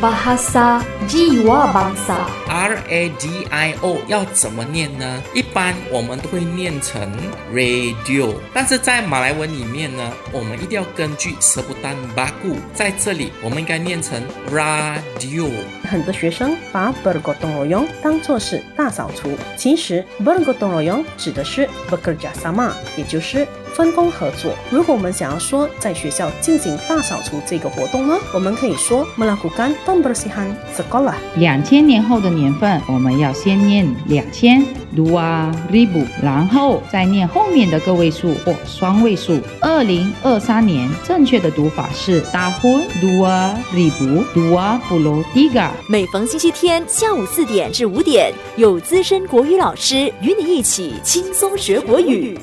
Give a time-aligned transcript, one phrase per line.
[0.00, 2.16] bahasa jiwa bangsa.
[2.48, 5.22] R A D I O 要怎么念呢？
[5.34, 7.10] 一般我们都会念成
[7.52, 15.50] radio，但是在马来文里面呢，我们一定要根据 sebutan baku，在这里我们应该念成 radio。
[15.88, 23.46] 很多学生把 bergotong royong 当作是大扫除，其实 bergotong royong 指的是 bekerja sama，也就是
[23.76, 24.52] 分工合作。
[24.70, 31.14] 如果我们想要说在学校进行大扫除这个活动呢，我们可以说 melakukan pembersihan sekolah。
[31.36, 34.64] 两千年后的年份，我们要先念两千
[34.96, 39.38] dua ribu，然后再念后面的个位数或双位数。
[39.60, 45.68] 二零二三年正确的读法是 tahun dua ribu dua puluh tiga。
[45.88, 52.38] 每逢星期天下午四点至五点，有资深国语老师与你一起轻松学国语。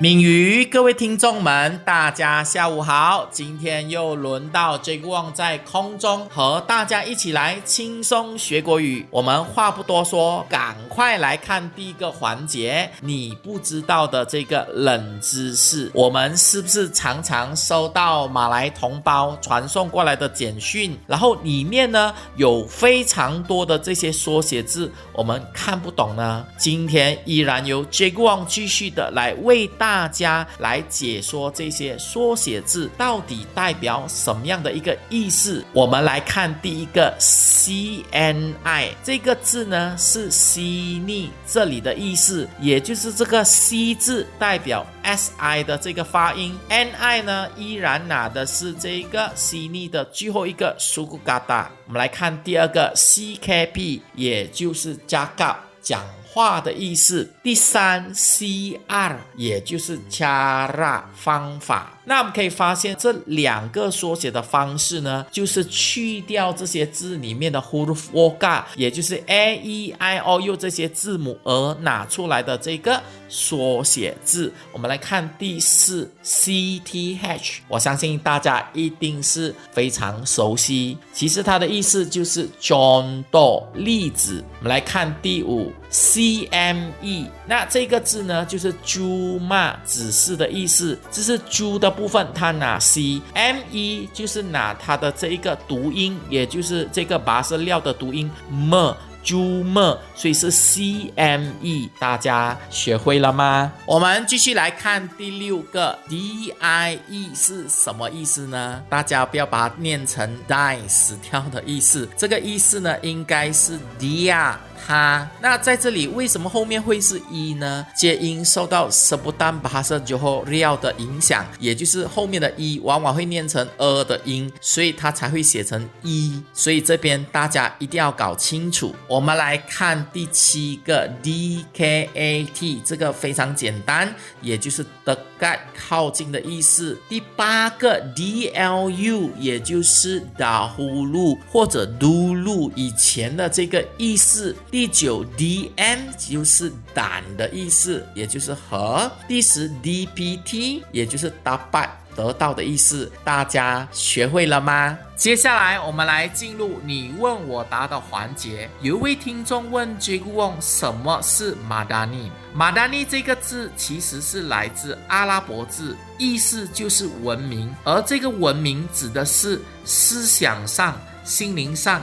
[0.00, 3.26] 闽语，各位听众们，大家下午好！
[3.32, 9.04] 今天又轮到 Jake Wong 在空中和大家一起来轻松学国语。
[9.10, 15.90] 我们话不多说，赶快来看第一个环节，你不知道的这个冷知识。
[15.92, 26.46] 我们是不是常常收到马来同胞传送过来的简讯，然后里面呢有非常多的这些缩写字，我们看不懂呢？
[26.56, 35.64] 今天依然由 Jake Wong 继续的来为大大家来解说这些缩写字到底代表什么样的一个意思？
[35.72, 51.70] 我们来看第一个 C N I 这个字呢，是悉尼这里的意思，也就是这个 C 字代表 S I 的这个发音，N I 呢依然拿的是这个悉尼的最后一个苏古嘎达。
[51.86, 56.04] 我们来看第二个 C K P，也就是加告讲。
[56.38, 61.97] 话的意思，第三 C R 也就是 cara 方法。
[62.08, 72.98] 那我们可以发现，这两个缩写的方式呢，就是去掉这些字里面的 huruf voga，也就是 a e i o u 这些字母而拿出来的这个
[73.28, 74.50] 缩写字。
[74.72, 80.96] 我们来看第四 c t h，我相信大家一定是非常熟悉。
[81.12, 84.42] 其实它的意思就是 John Doe 例子。
[84.60, 91.88] 我们来看第五 c m e，那这个字呢，就是猪骂指示的意思，这是猪的。
[91.98, 98.94] 部分它拿 c m e 就是拿它的这一个读音，也就是这个拔色料的读音 m
[99.24, 103.72] 猪 m，所以是 c m e，大家学会了吗？
[103.84, 108.80] 我们继续来看第六个 d i e 是什么意思呢？
[108.88, 114.54] 大家不要把它念成 die 死掉的意思，这个意思呢应该是 dia。
[114.86, 117.86] 哈那在这里为什么后面会是一呢？
[117.94, 126.42] 皆因受到 subdan bahasa johor 的影响，也就是后面的一往往会念成呃的音，所以它才会写成一。
[126.52, 128.94] 所以这边大家一定要搞清楚。
[129.06, 136.98] 我们来看第七个 d k a t，这个非常简单，也就是的盖靠近的意思。
[137.08, 144.54] 第八个 d l u，也就是打呼噜或者嘟噜以前的这个意思。
[144.70, 149.10] 第第九 D M 就是胆的意思，也就是和。
[149.26, 154.96] 第十 D P T 也就是打败得到的意思，大家学会了吗？
[155.16, 158.70] 接下来我们来进入你问我答的环节。
[158.80, 162.30] 有一位听众问 Jake Wong 什么是马达尼？
[162.54, 172.00] 马达尼这个字其实是来自阿拉伯字，意思就是文明，而这个文明指的是思想上、心灵上。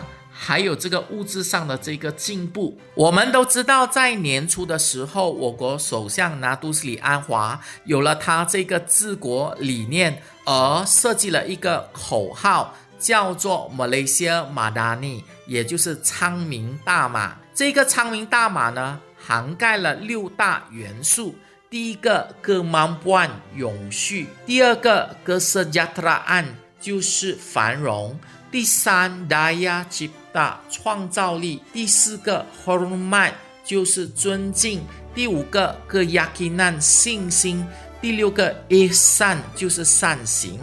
[0.47, 17.35] 还有这个物质上的这个进步，我们都知道，在年初的时候，我国首相拿督斯里安华有了他这个治国理念，而设计了一个口号，叫做 Malaysia Madani，也就是昌明大马。
[17.55, 21.34] 这个昌明大马呢，涵盖了六大元素：
[21.72, 26.45] 第一个 Kemampuan 永续，第二个 Kesejahteraan
[26.85, 28.16] 就是繁荣。
[28.51, 33.32] 第三，daya cipta 创造力；第四个，hormat
[33.64, 34.82] 就是尊敬；
[35.16, 37.66] 第五个，keyakinan 信心；
[37.99, 40.59] 第六个，ihsan 就是善行。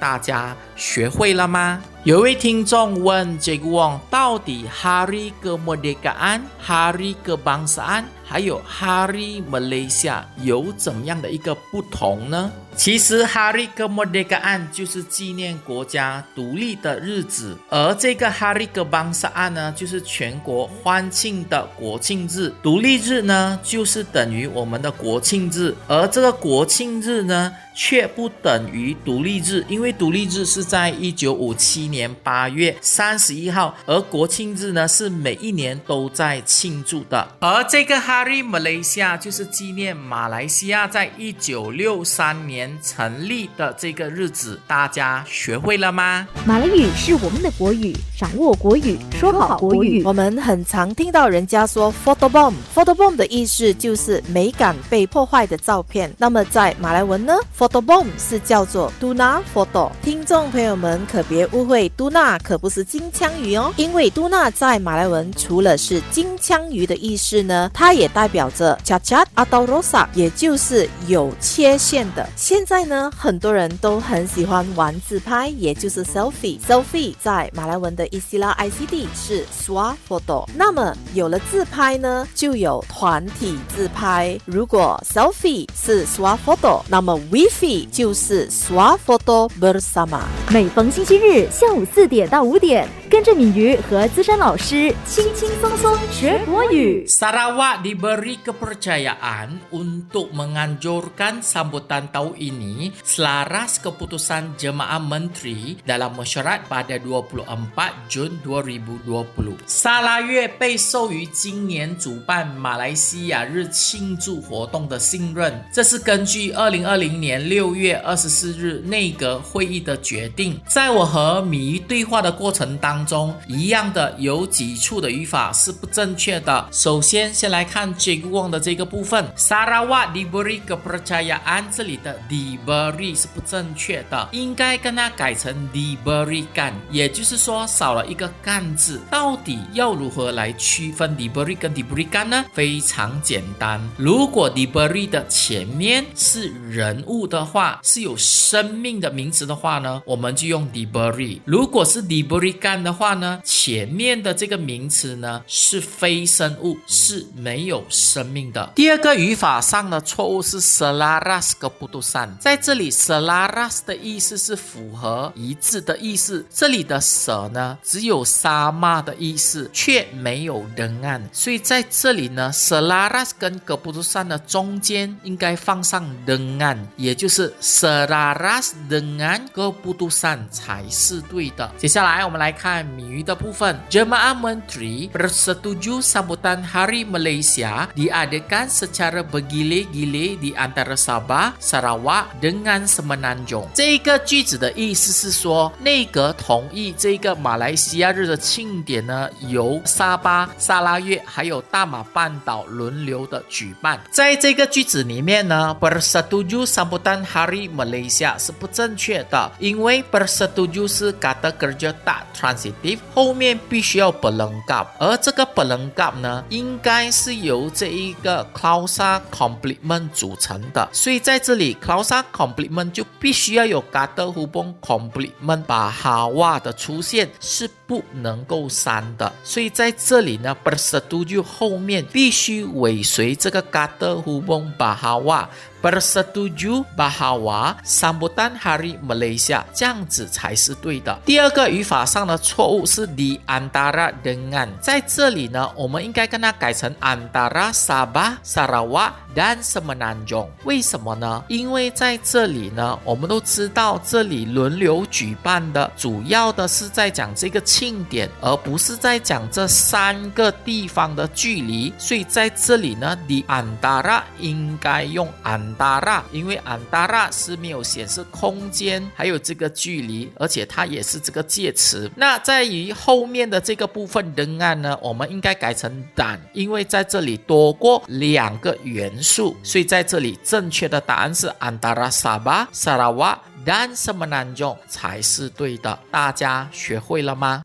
[0.00, 1.80] 大家学会了吗？
[2.02, 12.50] 有位听众问这个王，到底 Hari Kemerdekaan、Hari Kebangsaan 还有 Hari Malaysia 有怎样的一个不同呢？
[12.80, 22.50] 其实 Hari Kemerdekaan 就是纪念国家独立的日子，而这个 Hari Kebangsaan 呢，就是全国欢庆的国庆日。
[22.62, 27.52] 独立日呢，就是等于我们的国庆日，而这个国庆日呢。
[27.72, 37.26] 却不等于独立日，因为独立日是在一九五七年八月三十一号，而国庆日呢是每一年都在庆祝的。
[37.38, 46.26] 而这个 Hari Malaysia 就是纪念马来西亚在一九六三年成立的这个日子，大家学会了吗？
[46.44, 50.02] 马来语是我们的国语，掌握国语，说好国语。
[50.04, 56.12] 我们很常听到人家说 photo bomb，photo bomb 的意思就是美感被破坏的照片。
[56.18, 72.28] 那么在马来文呢？photo bomb 是叫做 duna photo，听众朋友们可别误会，duna 可不是金枪鱼哦，因为 duna 在马来文除了是金枪鱼的意思呢，它也代表着 cacat atau rosak，也就是有切线的。
[72.50, 80.44] 现在呢，很多人都很喜欢玩自拍，也就是 selfie，selfie 在马来文的 istilah ICD 是 swa photo。
[80.56, 84.36] 那么有了自拍呢，就有团体自拍。
[84.46, 90.22] 如果 selfie 是 swa photo，那么 w i f i 就是 swafoto bersama。
[90.50, 92.88] 每逢星期日下午四点到五点，
[93.20, 97.04] 跟着敏瑜和资深老师轻轻松松学国语。
[97.04, 108.08] Sarawak diberi kepercayaan untuk menganjurkan sambutan tahun ini selaras keputusan Jemaah Menteri dalam mesyuarat pada 24
[108.08, 109.68] Jun 2020.
[109.68, 120.58] 沙拉越被授予今年主办马来西亚日庆祝活动的信任，这是根据2020年6月24日内阁会议的决定。
[120.64, 126.68] 在我和米对话的过程当中，中一样的有几处的语法是不正确的。
[126.70, 139.00] 首先，先来看 j i g w o n g 的这个部分，Sarawak diberi kepercayaan 这里的 diberi 是不正确的，应该跟它改成 diberikan，也就是说少了一个干字。
[139.10, 142.44] 到底要如何来区分 diberi 跟 diberikan 呢？
[142.52, 158.70] 非常简单，如果 diberi 的前面是人物的话，是有生命的名词的话呢，我们就用 diberi；如果是 diberikan 的话话呢，前面的这个名词呢是非生物，是没有生命的。
[158.74, 180.46] 第二个语法上的错误是 selaras keputusan，在这里 selaras 的意思是符合、一致的意思，这里的舍呢只有 sama 的意思，却没有 dengan，所以在这里呢 selaras 跟 keputusan 的中间应该放上 dengan，也就是 selaras dengan keputusan
[180.50, 181.72] 才是对的。
[181.78, 193.67] 接下来我们来看 谜语的部分，Jemaah Menteri bersetuju sambutan Hari Malaysia diadakan secara bergile-gile di antara Sabah, Sarawak dengan Semenanjung。
[193.73, 203.99] 这个句子的意思是说，内阁同意这个马来西亚日的庆典呢，由沙巴、沙拉越还有大马半岛轮流的举办。
[204.11, 212.23] 在这个句子里面呢，bersetuju sambutan Hari Malaysia 是不正确的，因为 bersetuju 是 kata kerja tak
[212.70, 231.42] transitif，后面必须要 berlengkap，而这个 berlengkap 呢，应该是由这一个 clausa complement 组成的，所以在这里 clausa complement 就必须要有 kata hubung complement bahawa 的出现，是不能够删的，所以在这里呢，bersetuju
[231.42, 235.46] 后面必须尾随这个 kata hubung bahawa。
[235.82, 241.18] Bersetuju bahawa sambutan Hari Malaysia 这样子才是对的。
[241.24, 250.48] 第二个语法上的错误是 di antara dengan，在这里呢，我们应该跟它改成 antara Sabah、Sarawak dan Semenanjung。
[250.64, 251.42] 为什么呢？
[251.48, 261.92] 因为在这里呢，我们都知道这里轮流举办的，主要的是在讲这个庆典，而不是在讲这三个地方的距离。
[261.96, 265.69] 所以在这里呢，di antara 应该用 an。
[265.74, 272.10] 达拉，因为安达拉是没有显示空间，还有这个距离，而且它也是这个介词。
[272.16, 285.98] 那在于后面的这个部分仍案呢，我们应该改成胆，因为在这里多过两个元素，所以在这里正确的答案是安达拉沙巴、沙拉瓦、dan semenanjung 才是对的。
[286.10, 287.62] 大家学会了吗？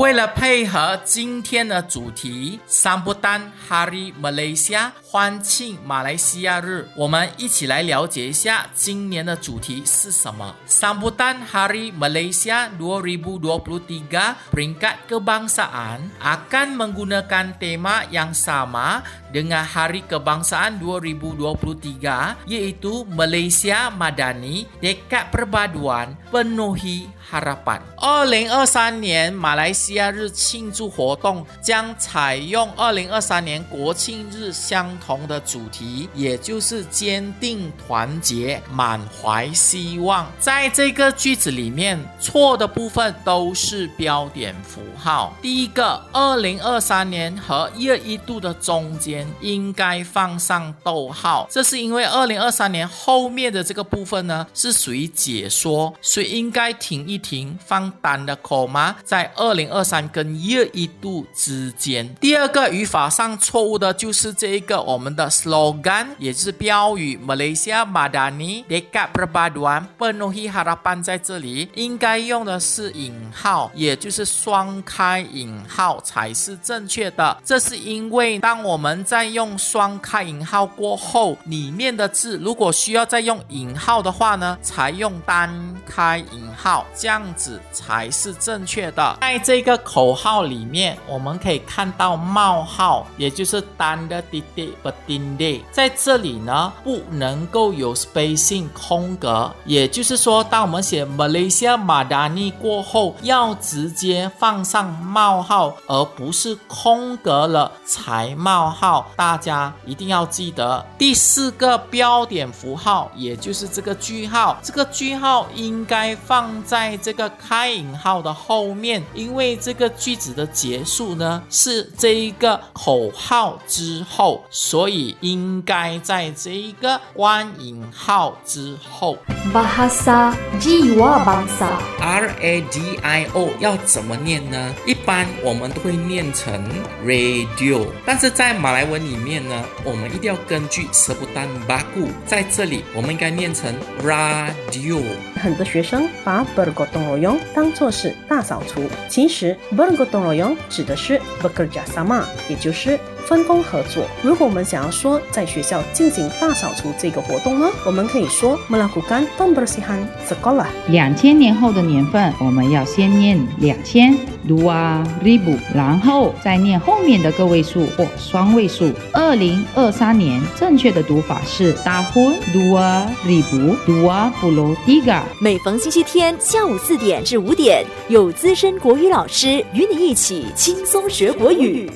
[0.00, 10.54] 为了配合今天的主题 Sambutan Hari Malaysia 欢庆马来西亚日，我们一起来了解一下今年的主题是什么。
[10.66, 14.08] Sambutan Hari Malaysia 2023
[14.50, 25.30] peringkat kebangsaan akan menggunakan tema yang sama dengan Hari Kebangsaan 2023 iaitu Malaysia Madani Dekat
[25.30, 27.80] Perpaduan Penuhi Harapan。
[27.96, 40.26] 二零二三年马来西亚日庆祝活动将采用二零二三年国庆日相同的主题，也就是坚定团结，满怀希望。
[40.40, 45.32] 在这个句子里面，错的部分都是标点符号。
[45.40, 58.96] 第一个，二零二三年和一二一度的中间应该放上逗号，这是因为二零二三年后面的这个部分呢是属于解说，所以应该停一停，放单的口吗？
[59.04, 62.14] 在二零二三跟一一度之间。
[62.16, 77.36] 第二个语法上错误的就是这一个我们的 slogan，也就是标语 Malaysia Madani Dekat Perpaduan Penuhi Harapan，在这里应该用的是引号，也就是双开引号才是正确的。
[77.44, 85.52] 这是因为当我们在用双开引号过后，里面的字如果需要再用引号的话呢，才用单
[85.84, 89.18] 开引号，这样子才是正确的。
[89.20, 108.99] 在这个口号里面，我们可以看到冒号，也就是单的滴滴不丁的，在这里呢不能够有 spacing 空格，也就是说，当我们写 Malaysia Madani 过后，要直接放上冒号，而不是空格了才冒号。
[109.16, 129.16] 大家一定要记得第四个标点符号，也就是这个句号，这个句号应该放在这个开引号的后面，因为这个句子的结束呢是这一个口号之后，所以应该在这一个关引号之后。
[129.52, 134.74] Bahasa Jiwa Bangsa R A D I O 要怎么念呢？
[134.86, 136.64] 一般我们都会念成
[137.04, 145.02] radio，但是在马来文里面呢，我们一定要根据 sebutan baku，在这里我们应该念成 radio。
[145.36, 152.98] 很多学生把 bergotong royong 当作是大扫除，其实 bergotong royong 指的是 bekerja sama，也就是
[153.30, 154.02] 分工合作。
[154.24, 160.66] 如果我们想要说在学校进行大扫除这个活动呢，我们可以说 melakukan pembersihan sekolah。
[160.88, 164.18] 两千年后的年份，我们要先念两千
[164.48, 168.90] dua ribu，然后再念后面的个位数或双位数。
[169.12, 175.20] 二零二三年正确的读法是 tahun dua ribu dua puluh tiga。
[175.40, 181.88] 每逢星期天下午四点至五点，有资深国语老师与你一起轻松学国语。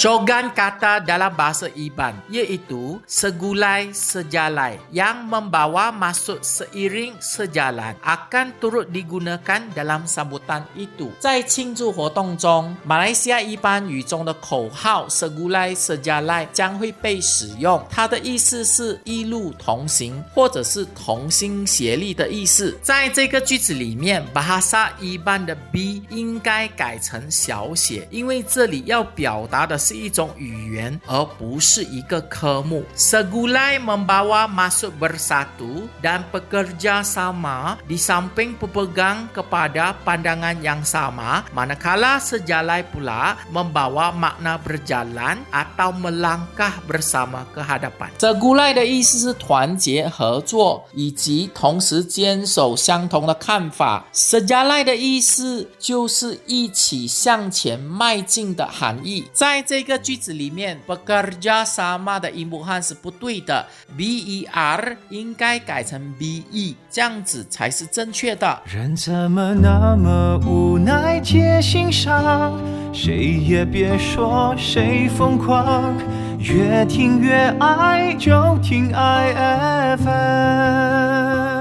[0.00, 8.88] Jogan kata dalam bahasa Iban iaitu segulai sejalai yang membawa maksud seiring sejalan akan turut
[8.88, 11.12] digunakan dalam sambutan itu。
[11.20, 22.72] 在庆祝活动中，马来西亚一般语中的口号 “segulai sejalai” 将会被使用，它的意思是一路同行，或者是同心协力的意思。
[22.80, 32.85] 在这个句子里面，bahasa Iban 的 b 应该改成小写，因为这里要表达的是一种语言，而不是一个科目。
[32.93, 42.85] Segulai membawa maksud bersatu dan bekerja sama di samping berpegang kepada pandangan yang sama, manakala sejalai
[42.93, 54.05] pula membawa makna berjalan atau melangkah bersama ke hadapan。Segulai 的意思是团结合作，以及同时坚守相同的看法。
[54.13, 59.25] Sejalai 的意思就是一起向前迈进的含义。
[59.31, 68.62] 在这 个句子里面，bekerja sama 的音不汉是不对的，b e r 应该改成 b e，这样子才是正确的。
[68.66, 72.58] 人怎么那么无奈，皆心伤，
[72.92, 75.96] 谁也别说谁疯狂，
[76.38, 81.59] 越听越爱，就听爱 FM。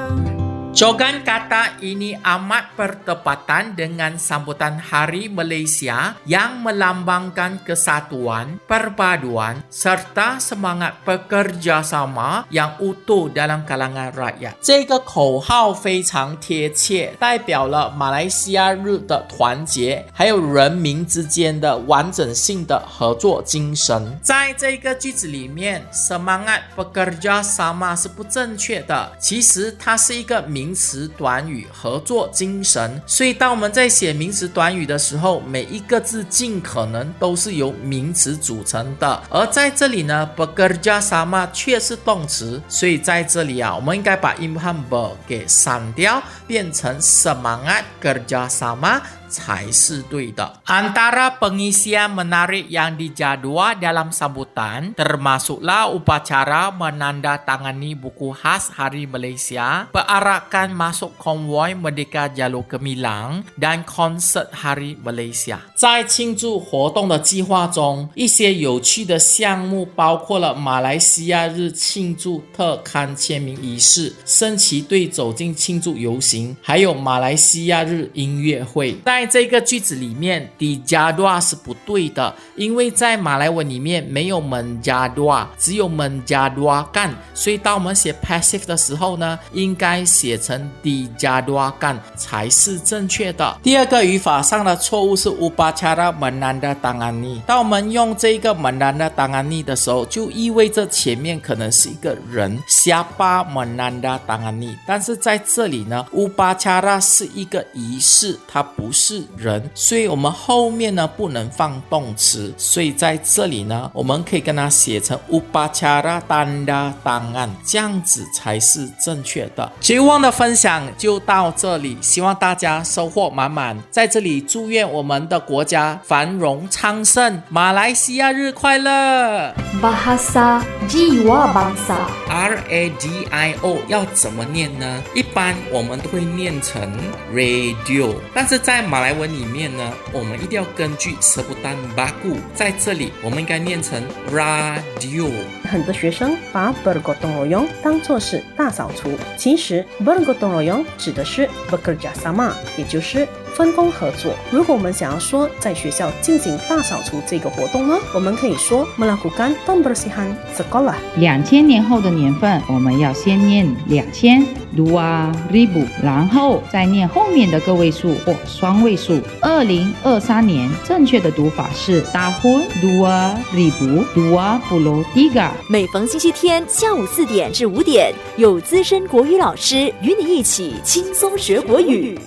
[0.78, 10.98] Jogan kata ini amat bertepatan dengan sambutan Hari Malaysia yang melambangkan kesatuan, perpaduan serta semangat
[11.06, 14.58] bekerja sama yang utuh dalam kalangan rakyat。
[14.58, 24.18] 这个口号非常贴切，代表了马来西亚日的团结，还有人民之间的完整性的合作精神。
[24.20, 30.64] 在这个句子里面，semangat bekerja sama 是不正确的，其实它是一个名。
[30.69, 39.19] 名词短语合作精神，所以当我们在写名词短语的时候，每一个字尽可能都是由名词组成的。
[39.31, 49.01] 而在这里呢，bekerja sama 却是动词，所以在这里啊，我们应该把 imham ber 给删掉，变成 semangat kerja sama。
[49.29, 50.59] 才是对的。
[50.65, 61.13] Antara pengisian menarik yang dijadual dalam sambutan termasuklah upacara menandatangani buku khas Hari Malaysia, perarakan masuk
[61.21, 65.61] konvoi Merdeka Jalur Gemilang dan konsert Hari Malaysia。
[65.75, 78.93] 在庆祝活动的计划中，一些有趣的项目包括了马来西亚日庆祝特刊签名仪式、升旗队走进庆祝游行，还有马来西亚日音乐会。
[79.19, 93.57] 在这个句子里面，di jadwa 是不对的，因为在马来文里面没有 menjadwa，只有 menjadwa 干，所以当我们写 passive 的时候呢，应该写成 di jadwa 干才是正确的。
[93.61, 97.41] 第二个语法上的错误是 upacara menandatangani。
[97.45, 104.77] 当我们用这个 menandatangani 的时候，就意味着前面可能是一个人，siapa menandatangani。
[104.87, 109.08] 但是在这里呢，upacara 是一个仪式，它不是。
[109.09, 119.71] 是人，所以我们后面呢不能放动词，所以在这里呢，我们可以跟它写成 upacara tanda tangan，这样子才是正确的。
[119.81, 123.75] 绝望的分享就到这里，希望大家收获满满。
[123.89, 129.55] 在这里祝愿我们的国家繁荣昌盛，马来西亚日快乐。
[129.81, 131.97] Bahasa Jiwa Bangsa
[132.29, 135.01] R A D I O 要怎么念呢？
[135.15, 136.91] 一般我们都会念成
[137.33, 145.29] radio，但是在马来文里面呢，我们一定要根据舌不丹巴固，在这里我们应该念成 radio。
[145.69, 154.33] 很多学生把 bergo donoong 当作是大扫除，其实 bergo donoong 指的是 bekerja sama，也就是分工合作。
[154.51, 160.95] 如果我们想要说在学校进行大扫除这个活动呢，我们可以说 melakukan pembersihan sekolah。
[161.17, 164.43] 两千年后的年份，我们要先念两千
[164.75, 169.19] dua ribu，然后再念后面的个位数或双位数。
[169.41, 175.49] 二零二三年正确的读法是 tahun dua ribu dua puluh tiga。
[175.67, 182.17] 每逢星期天下午四点至五点，有资深国语老师与你一起轻松学国语。